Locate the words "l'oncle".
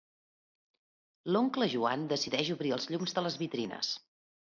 1.35-1.67